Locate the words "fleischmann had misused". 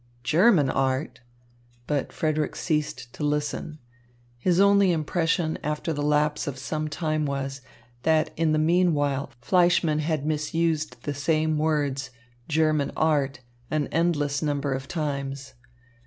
9.41-11.03